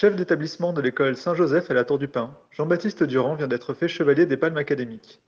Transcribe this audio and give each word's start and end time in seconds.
Chef 0.00 0.16
d'établissement 0.16 0.72
de 0.72 0.80
l'école 0.80 1.14
Saint-Joseph 1.14 1.70
à 1.70 1.74
la 1.74 1.84
Tour 1.84 1.98
du 1.98 2.08
Pin, 2.08 2.34
Jean-Baptiste 2.52 3.02
Durand 3.02 3.34
vient 3.34 3.48
d'être 3.48 3.74
fait 3.74 3.86
chevalier 3.86 4.24
des 4.24 4.38
Palmes 4.38 4.56
académiques. 4.56 5.20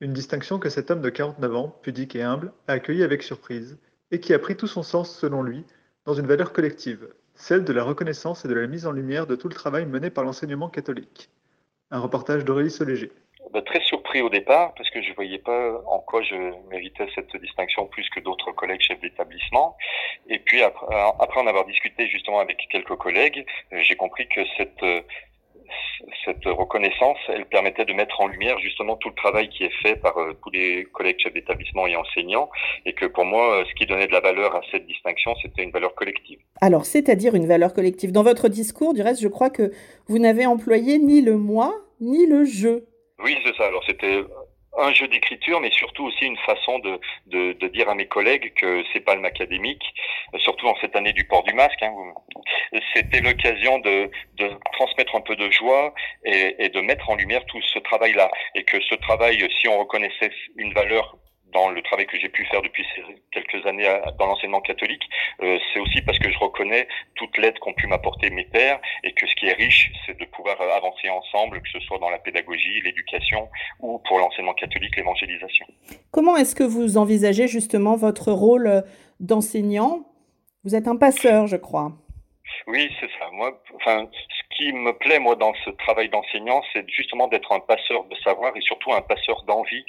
Une 0.00 0.12
distinction 0.12 0.60
que 0.60 0.68
cet 0.68 0.92
homme 0.92 1.00
de 1.00 1.10
49 1.10 1.56
ans, 1.56 1.76
pudique 1.82 2.14
et 2.14 2.22
humble, 2.22 2.52
a 2.68 2.74
accueillie 2.74 3.02
avec 3.02 3.24
surprise, 3.24 3.76
et 4.12 4.20
qui 4.20 4.32
a 4.32 4.38
pris 4.38 4.56
tout 4.56 4.68
son 4.68 4.84
sens, 4.84 5.18
selon 5.18 5.42
lui, 5.42 5.64
dans 6.04 6.14
une 6.14 6.28
valeur 6.28 6.52
collective, 6.52 7.08
celle 7.34 7.64
de 7.64 7.72
la 7.72 7.82
reconnaissance 7.82 8.44
et 8.44 8.48
de 8.48 8.54
la 8.54 8.68
mise 8.68 8.86
en 8.86 8.92
lumière 8.92 9.26
de 9.26 9.34
tout 9.34 9.48
le 9.48 9.54
travail 9.54 9.84
mené 9.84 10.10
par 10.10 10.22
l'enseignement 10.22 10.68
catholique. 10.68 11.28
Un 11.90 11.98
reportage 11.98 12.44
d'Aurélie 12.44 12.70
Soléger. 12.70 13.10
Bah, 13.52 13.62
très 13.62 13.80
surpris 13.80 14.22
au 14.22 14.28
départ 14.28 14.74
parce 14.74 14.90
que 14.90 15.02
je 15.02 15.12
voyais 15.14 15.40
pas 15.40 15.82
en 15.86 15.98
quoi 15.98 16.22
je 16.22 16.36
méritais 16.68 17.08
cette 17.16 17.34
distinction 17.40 17.88
plus 17.88 18.08
que 18.10 18.20
d'autres 18.20 18.52
collègues 18.52 18.80
chefs 18.80 19.00
Et 20.30 20.38
puis 20.38 20.62
après, 20.62 20.86
après 21.18 21.40
en 21.40 21.46
avoir 21.46 21.66
discuté 21.66 22.08
justement 22.08 22.38
avec 22.38 22.66
quelques 22.70 22.96
collègues, 22.96 23.44
euh, 23.72 23.80
j'ai 23.82 23.96
compris 23.96 24.28
que 24.28 24.40
cette 24.56 24.82
euh, 24.82 25.00
cette 26.24 26.44
reconnaissance, 26.46 27.18
elle 27.28 27.46
permettait 27.46 27.84
de 27.84 27.92
mettre 27.92 28.20
en 28.20 28.26
lumière 28.26 28.58
justement 28.58 28.96
tout 28.96 29.08
le 29.08 29.14
travail 29.14 29.48
qui 29.50 29.62
est 29.64 29.82
fait 29.82 29.94
par 29.94 30.18
euh, 30.18 30.36
tous 30.42 30.50
les 30.50 30.84
collègues 30.84 31.20
chefs 31.20 31.32
d'établissement 31.32 31.86
et 31.86 31.94
enseignants, 31.94 32.50
et 32.86 32.92
que 32.92 33.06
pour 33.06 33.24
moi, 33.24 33.64
ce 33.68 33.74
qui 33.74 33.86
donnait 33.86 34.08
de 34.08 34.12
la 34.12 34.20
valeur 34.20 34.56
à 34.56 34.62
cette 34.72 34.86
distinction, 34.86 35.34
c'était 35.42 35.62
une 35.62 35.70
valeur 35.70 35.94
collective. 35.94 36.40
Alors, 36.60 36.86
c'est-à-dire 36.86 37.36
une 37.36 37.46
valeur 37.46 37.72
collective. 37.72 38.10
Dans 38.10 38.24
votre 38.24 38.48
discours, 38.48 38.94
du 38.94 39.02
reste, 39.02 39.22
je 39.22 39.28
crois 39.28 39.50
que 39.50 39.70
vous 40.08 40.18
n'avez 40.18 40.46
employé 40.46 40.98
ni 40.98 41.20
le 41.20 41.36
moi, 41.36 41.72
ni 42.00 42.26
le 42.26 42.44
je. 42.44 42.82
Oui, 43.22 43.36
c'est 43.44 43.54
ça. 43.56 43.66
Alors 43.66 43.84
c'était 43.86 44.24
un 44.80 44.92
jeu 44.92 45.08
d'écriture, 45.08 45.60
mais 45.60 45.70
surtout 45.70 46.06
aussi 46.06 46.24
une 46.24 46.36
façon 46.38 46.78
de, 46.80 47.00
de, 47.26 47.52
de, 47.52 47.68
dire 47.68 47.88
à 47.88 47.94
mes 47.94 48.06
collègues 48.06 48.52
que 48.54 48.82
c'est 48.92 49.00
pas 49.00 49.14
le 49.14 49.20
académique, 49.24 49.82
surtout 50.38 50.66
en 50.66 50.76
cette 50.80 50.96
année 50.96 51.12
du 51.12 51.24
port 51.24 51.42
du 51.44 51.54
masque. 51.54 51.82
Hein, 51.82 51.94
C'était 52.94 53.20
l'occasion 53.20 53.78
de, 53.78 54.10
de, 54.34 54.50
transmettre 54.72 55.14
un 55.14 55.20
peu 55.20 55.36
de 55.36 55.50
joie 55.50 55.94
et, 56.24 56.56
et, 56.58 56.68
de 56.68 56.80
mettre 56.80 57.08
en 57.10 57.16
lumière 57.16 57.44
tout 57.46 57.60
ce 57.62 57.78
travail-là. 57.78 58.30
Et 58.54 58.64
que 58.64 58.80
ce 58.80 58.94
travail, 58.94 59.46
si 59.60 59.68
on 59.68 59.78
reconnaissait 59.78 60.30
une 60.56 60.72
valeur 60.72 61.16
dans 61.52 61.70
le 61.70 61.82
travail 61.82 62.06
que 62.06 62.18
j'ai 62.18 62.28
pu 62.28 62.44
faire 62.46 62.62
depuis 62.62 62.84
quelques 63.32 63.66
années 63.66 63.88
dans 64.18 64.26
l'enseignement 64.26 64.60
catholique, 64.60 65.02
euh, 65.42 65.58
c'est 65.72 65.80
aussi 65.80 66.02
parce 66.02 66.18
que 66.18 66.30
je 66.30 66.38
reconnais 66.38 66.86
toute 67.14 67.36
l'aide 67.38 67.58
qu'ont 67.58 67.72
pu 67.72 67.86
m'apporter 67.86 68.30
mes 68.30 68.44
pères 68.44 68.80
et 69.04 69.12
que 69.12 69.26
ce 69.26 69.34
qui 69.34 69.46
est 69.46 69.54
riche, 69.54 69.92
c'est 70.06 70.18
de 70.18 70.24
pouvoir 70.26 70.60
euh, 70.60 70.76
avancer 70.76 71.08
ensemble, 71.08 71.60
que 71.62 71.68
ce 71.70 71.80
soit 71.80 71.98
dans 71.98 72.10
la 72.10 72.18
pédagogie, 72.18 72.80
l'éducation 72.82 73.48
ou 73.80 73.98
pour 74.06 74.18
l'enseignement 74.18 74.54
catholique, 74.54 74.96
l'évangélisation. 74.96 75.66
Comment 76.10 76.36
est-ce 76.36 76.54
que 76.54 76.64
vous 76.64 76.98
envisagez 76.98 77.48
justement 77.48 77.96
votre 77.96 78.32
rôle 78.32 78.66
euh, 78.66 78.82
d'enseignant? 79.20 80.06
Vous 80.64 80.74
êtes 80.74 80.88
un 80.88 80.96
passeur, 80.96 81.46
je 81.46 81.56
crois. 81.56 81.92
Oui, 82.66 82.90
c'est 83.00 83.10
ça. 83.18 83.30
Moi, 83.32 83.62
enfin, 83.76 84.08
qui 84.60 84.72
me 84.72 84.92
plaît, 84.92 85.18
moi, 85.18 85.36
dans 85.36 85.52
ce 85.64 85.70
travail 85.70 86.08
d'enseignant, 86.10 86.62
c'est 86.72 86.84
justement 86.88 87.28
d'être 87.28 87.50
un 87.52 87.60
passeur 87.60 88.04
de 88.04 88.16
savoir 88.16 88.54
et 88.56 88.60
surtout 88.60 88.92
un 88.92 89.00
passeur 89.00 89.42
d'envie 89.46 89.84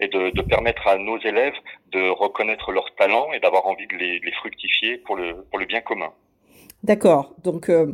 et 0.00 0.08
de, 0.08 0.42
permettre 0.42 0.86
à 0.86 0.98
nos 0.98 1.18
élèves 1.20 1.54
de 1.92 2.08
reconnaître 2.10 2.72
leurs 2.72 2.94
talents 2.96 3.32
et 3.32 3.40
d'avoir 3.40 3.66
envie 3.66 3.86
de 3.86 3.96
les, 3.96 4.32
fructifier 4.32 4.98
pour 4.98 5.16
le, 5.16 5.64
bien 5.66 5.80
commun. 5.80 6.12
D'accord. 6.82 7.34
Donc, 7.42 7.68
euh, 7.68 7.92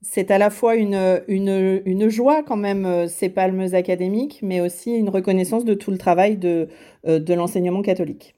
c'est 0.00 0.30
à 0.30 0.38
la 0.38 0.50
fois 0.50 0.76
une, 0.76 2.08
joie 2.08 2.42
quand 2.42 2.56
même, 2.56 2.86
euh, 2.86 3.06
ces 3.06 3.28
palmes 3.28 3.66
académiques, 3.72 4.40
mais 4.42 4.60
aussi 4.60 4.94
une 4.96 5.10
reconnaissance 5.10 5.64
de 5.64 5.74
tout 5.74 5.90
le 5.90 5.98
travail 5.98 6.36
de, 6.36 6.68
euh, 7.06 7.18
de 7.18 7.34
l'enseignement 7.34 7.82
catholique. 7.82 8.35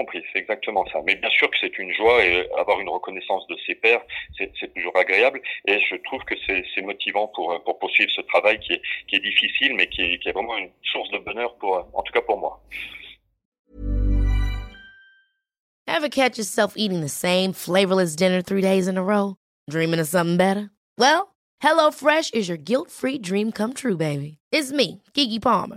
Compris, 0.00 0.22
c'est 0.32 0.38
exactement 0.38 0.86
ça. 0.90 1.00
Mais 1.06 1.14
bien 1.16 1.28
sûr 1.28 1.50
que 1.50 1.58
c'est 1.60 1.78
une 1.78 1.92
joie 1.92 2.24
et 2.24 2.48
avoir 2.58 2.80
une 2.80 2.88
reconnaissance 2.88 3.46
de 3.48 3.56
ses 3.66 3.74
pairs, 3.74 4.00
c'est 4.38 4.72
toujours 4.74 4.96
agréable. 4.96 5.42
Et 5.66 5.78
je 5.78 5.96
trouve 5.96 6.22
que 6.24 6.34
c'est 6.46 6.80
motivant 6.80 7.28
pour, 7.34 7.62
pour 7.64 7.78
poursuivre 7.78 8.10
ce 8.16 8.22
travail 8.22 8.58
qui 8.60 8.72
est, 8.72 8.82
qui 9.08 9.16
est 9.16 9.20
difficile, 9.20 9.74
mais 9.74 9.88
qui 9.88 10.00
est, 10.00 10.18
qui 10.18 10.30
est 10.30 10.32
vraiment 10.32 10.56
une 10.56 10.70
source 10.90 11.10
de 11.10 11.18
bonheur, 11.18 11.54
pour, 11.56 11.86
en 11.92 12.02
tout 12.02 12.14
cas 12.14 12.22
pour 12.22 12.38
moi. 12.38 12.62
Ever 15.86 16.08
catch 16.08 16.38
yourself 16.38 16.72
eating 16.76 17.02
the 17.02 17.10
same 17.10 17.52
flavorless 17.52 18.16
dinner 18.16 18.40
three 18.40 18.62
days 18.62 18.88
in 18.88 18.96
a 18.96 19.02
row? 19.02 19.36
Dreaming 19.68 20.00
of 20.00 20.08
something 20.08 20.38
better? 20.38 20.70
Well, 20.96 21.34
HelloFresh 21.62 22.32
is 22.32 22.48
your 22.48 22.56
guilt-free 22.56 23.18
dream 23.18 23.52
come 23.52 23.74
true, 23.74 23.98
baby. 23.98 24.38
It's 24.50 24.72
me, 24.72 25.02
Kiki 25.12 25.38
Palmer. 25.38 25.76